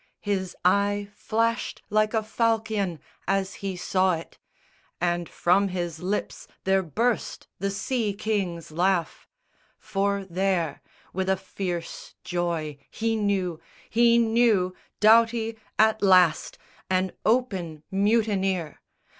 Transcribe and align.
His 0.23 0.57
eye 0.65 1.09
flashed 1.13 1.83
like 1.91 2.15
a 2.15 2.23
falchion 2.23 2.99
as 3.27 3.53
he 3.61 3.75
saw 3.77 4.15
it, 4.15 4.39
And 4.99 5.29
from 5.29 5.67
his 5.67 5.99
lips 5.99 6.47
there 6.63 6.81
burst 6.81 7.47
the 7.59 7.69
sea 7.69 8.15
king's 8.15 8.71
laugh; 8.71 9.27
For 9.77 10.25
there, 10.27 10.81
with 11.13 11.29
a 11.29 11.37
fierce 11.37 12.15
joy 12.23 12.79
he 12.89 13.15
knew, 13.15 13.59
he 13.91 14.17
knew 14.17 14.75
Doughty, 14.99 15.59
at 15.77 16.01
last 16.01 16.57
an 16.89 17.11
open 17.23 17.83
mutineer! 17.91 18.81